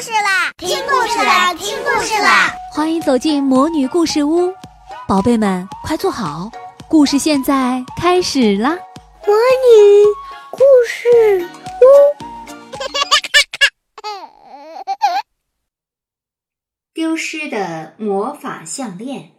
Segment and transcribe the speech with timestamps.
[0.00, 0.52] 事啦！
[0.58, 1.54] 听故事啦！
[1.54, 2.52] 听故事啦！
[2.72, 4.52] 欢迎走进魔女故事屋，
[5.08, 6.50] 宝贝们快坐好，
[6.86, 8.78] 故事现在开始啦！
[9.26, 10.04] 魔女
[10.50, 11.48] 故事
[11.80, 11.84] 屋，
[16.92, 19.32] 丢失的魔法项链。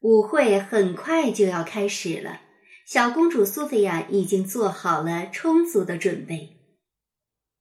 [0.00, 2.40] 舞会很快就要开始了，
[2.86, 6.56] 小公主苏菲亚已经做好了充足的准备。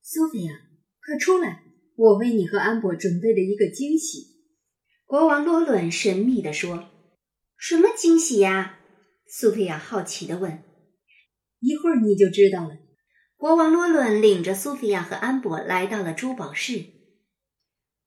[0.02, 0.54] 苏菲亚，
[1.06, 1.64] 快出来！
[1.96, 4.28] 我为你和安博准备了一个惊喜。
[5.06, 6.90] 国王罗伦神秘地说
[7.58, 8.80] ：“什么惊喜呀？”
[9.28, 10.64] 苏菲亚好奇地问。
[11.60, 12.78] “一会儿你就知道了。”
[13.36, 16.86] 国王罗伦领着苏菲亚和安博来到了珠宝室。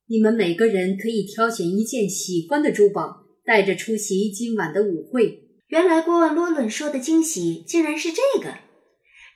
[0.06, 5.41] 你们每个人可以挑选一件喜欢的珠宝，带着出席今晚的舞会。
[5.67, 8.45] 原来国王罗伦说的惊喜竟然是这个，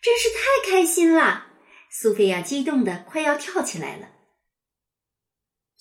[0.00, 1.47] 真是太开心了！
[1.90, 4.10] 苏菲亚激动的快要跳起来了。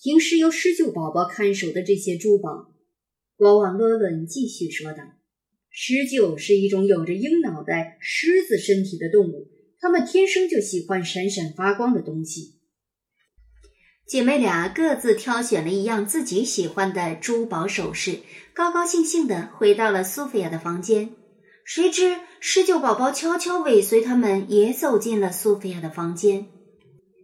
[0.00, 2.72] 平时由狮鹫宝宝看守的这些珠宝，
[3.36, 4.98] 国王罗伦继续说道
[5.70, 9.48] ：“狮鹫是一种有着鹰脑袋、狮子身体的动物，
[9.80, 12.54] 它们天生就喜欢闪闪发光的东西。”
[14.06, 18.20] 姐妹俩各自挑选了一样自己喜欢的珠宝首饰，
[18.54, 21.10] 高高兴兴的回到了苏菲亚的房间。
[21.68, 26.46] 谁知狮鹫宝宝悄悄尾随他们，也走进了苏菲亚的房间。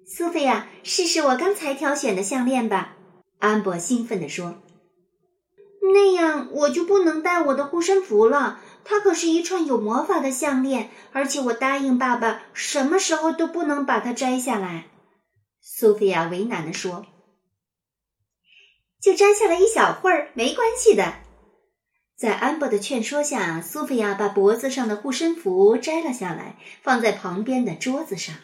[0.07, 2.95] 苏菲亚，试试我刚才挑选的项链吧！
[3.39, 4.57] 安博兴奋地说。
[5.95, 14.89] 那样我就不能戴我的护身符了，它可是一串有魔法的项链，而且我答应爸爸，什么时候都不能把它摘下来。
[15.63, 17.07] 苏菲亚为难地说
[19.01, 21.15] ：“就摘下来一小会儿，没关系的。”
[22.17, 28.37] 在安博的劝说下，苏菲亚把脖子上的护身符摘了下来，放在旁边的桌子上。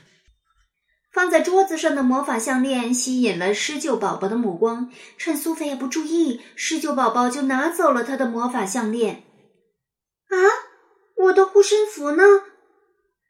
[1.12, 4.90] 放在桌子上的魔法项链吸引了狮鹫宝宝的目光。
[5.18, 9.24] 趁苏菲亚不注意，狮鹫宝宝就拿走了她的魔法项链。
[10.28, 10.34] 啊，
[11.16, 12.22] 我的护身符呢？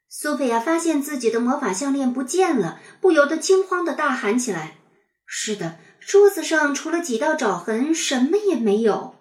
[0.07, 4.75] 苏菲亚发现自己的魔法项链不见了，不由得惊慌的大喊起来
[5.25, 9.15] ：“是的，桌子上除了几道爪痕，什么也没有。”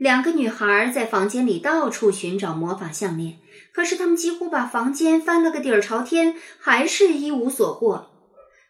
[0.00, 3.36] 两个女孩在房间里到处寻找魔法项链，
[3.70, 8.06] 可是她们几乎把房间翻了个底儿朝天，还是一无所获。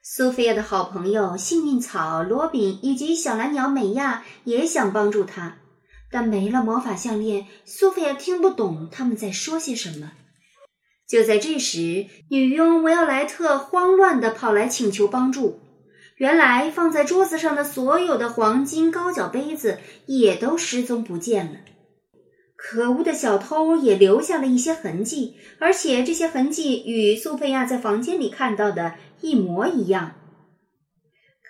[0.02, 5.58] 苏菲亚的好朋友幸运草罗宾以及小蓝鸟美亚也想帮助她，
[6.10, 10.10] 但没了魔法项链，苏菲亚听不懂他们在说些什么。
[11.08, 15.60] 就在这时，女佣维奥莱特慌乱地跑来请求帮助。
[16.20, 21.60] 原来放在桌子上的所有的黄金高脚杯子也都失踪不见了。
[22.56, 30.16] 可恶的小偷也留下了一些痕迹，而且这些痕迹与苏菲亚在房间里看到的一模一样。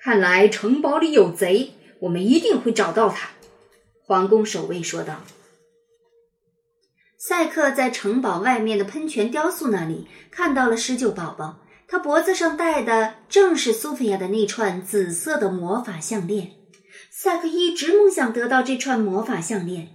[0.04, 1.72] 看来城堡里有贼，
[2.02, 3.30] 我们一定会找到他。”
[4.06, 5.24] 皇宫守卫说道。
[7.18, 11.58] 赛克在城堡外面的喷泉雕塑那里看到了狮鹫宝宝。
[11.90, 16.52] 他脖子上戴的正是苏菲亚的那串紫色的魔法项链。
[17.10, 19.88] 赛克一直梦想得到这串魔法项链。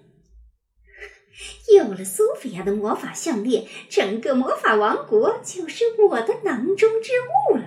[1.73, 7.13] 有了苏菲亚的魔法项链，整个魔法王国就是我的囊中之
[7.51, 7.65] 物了。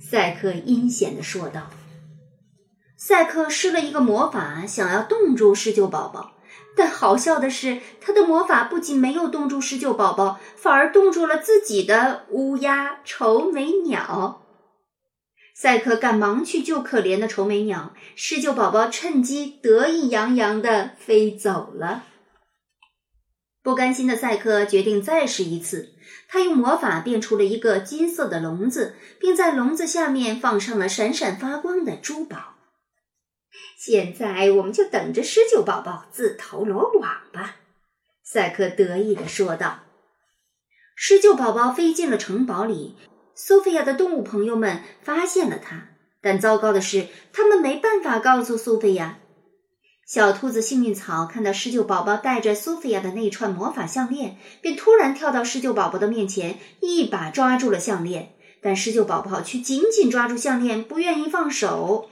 [0.00, 1.68] 赛克阴险地说道。
[2.96, 6.35] 赛克施了一个魔法，想要冻住狮鹫宝宝。
[6.76, 14.42] 但好笑的是，他的魔法不仅没有冻住狮鹫宝宝，反而冻住了自己的乌鸦愁眉鸟。
[15.54, 22.04] 赛克赶忙去救可怜的愁眉鸟，狮鹫宝宝趁机得意洋洋地飞走了。
[23.62, 25.94] 不甘心的赛克决定再试一次，
[26.28, 32.55] 他用魔法变出了一个金色的笼子，并在笼子下面放上了闪闪发光的珠宝。
[33.78, 37.56] 现在我们就等着狮鹫宝宝自投罗网吧，
[38.22, 39.80] 赛克得意地说道。
[40.94, 42.96] 狮鹫宝宝飞进了城堡里，
[43.34, 45.88] 苏菲亚的动物朋友们发现了它，
[46.22, 49.18] 但糟糕的是，他们没办法告诉苏菲亚。
[50.06, 58.32] 小兔子幸运草看到狮鹫宝宝带着苏菲亚的那串魔法项链，便突然跳到狮鹫宝宝的面前，一把抓住了项链，
[58.62, 62.08] 但狮鹫宝宝却紧紧抓住项链，不愿意放手。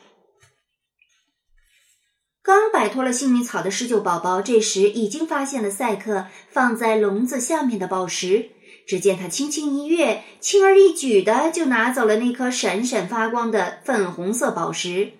[2.45, 8.51] 刚摆脱了幸运草的狮鹫宝宝，这时已经发现了赛克放在笼子下面的宝石。
[8.87, 15.13] 只见他轻轻一跃，轻而易举的就拿走了那颗闪闪发光的粉红色宝石。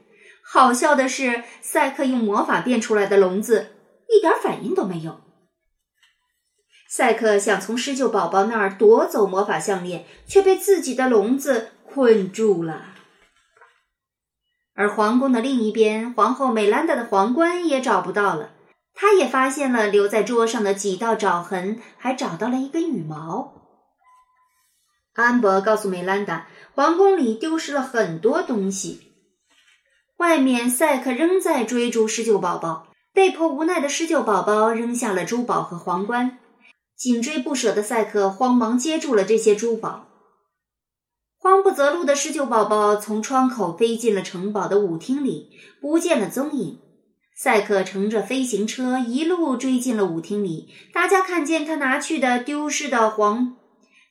[0.43, 3.69] 好笑的是，赛克用魔法变出来的笼子
[4.15, 5.23] 一点反应都没有。
[6.91, 12.94] 赛克想从狮鹫宝宝那儿夺走魔法项链，却被自己的笼子困住了。
[14.75, 18.51] 而皇宫的另一边，皇后美兰达的皇冠也找不到了。
[18.93, 23.53] 她也发现了留在桌上的几道爪痕，还找到了一根羽毛。
[25.15, 29.13] 安博告诉美兰达，皇宫里丢失了很多东西。
[30.17, 36.39] 外面，赛克仍在追逐施救宝宝，被迫无奈的施救宝宝扔下了珠宝和皇冠。
[36.97, 40.07] 紧追不舍的赛克慌忙接住了这些珠宝。
[41.45, 46.79] 慌不择路的施救宝宝从窗口飞进了城堡的舞厅里，不见了踪影。
[47.37, 53.57] 赛克乘着飞行车一路追进了舞厅里，大家看见他拿去的丢失的皇，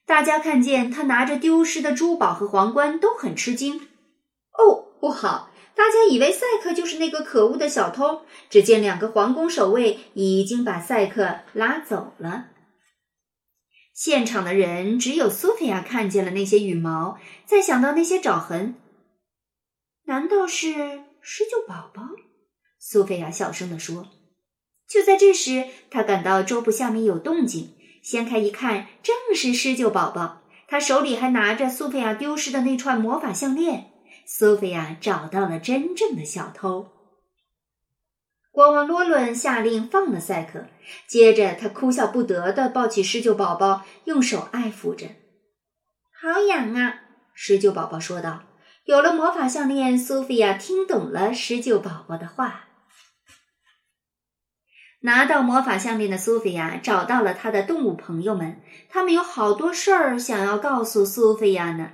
[0.05, 3.77] 大家看见他拿着丢失的珠宝和皇冠，都很吃惊。
[3.79, 5.49] 哦，不好！
[5.73, 8.21] 大家以为赛克就是那个可恶的小偷。
[8.51, 12.49] 只见两个皇宫守卫已经把赛克拉走了。
[13.93, 18.75] 现场的人只有苏菲亚看见了那些羽毛，再想到那些爪痕，
[20.05, 22.01] 难道是施救宝宝？
[22.79, 24.07] 苏菲亚小声地说。
[24.87, 30.41] 就在这时，她感到桌布下面有动静，掀开一看，正是施救宝宝。
[30.67, 33.91] 他手里还拿着苏菲亚丢失的那串魔法项链。
[34.25, 36.87] 苏菲亚找到了真正的小偷。
[38.53, 40.67] 国王罗伦下令放了赛克，
[41.07, 45.07] 接着他哭笑不得地抱起施救宝宝，用手爱抚着。
[46.21, 47.01] “好痒啊！”
[47.33, 48.43] 施救宝宝说道。
[48.85, 52.65] 有了魔法项链，苏菲亚听懂了施救宝宝的话。
[54.99, 61.93] 拿到魔法项链的苏菲亚找到了她的动物朋友们，他们有好多事儿想要告诉苏菲亚呢。